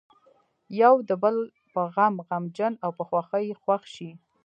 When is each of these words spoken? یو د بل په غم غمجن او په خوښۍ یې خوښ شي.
یو 0.81 0.93
د 1.09 1.11
بل 1.23 1.35
په 1.73 1.81
غم 1.95 2.15
غمجن 2.27 2.73
او 2.83 2.91
په 2.97 3.03
خوښۍ 3.09 3.43
یې 3.49 3.55
خوښ 3.63 3.83
شي. 3.95 4.09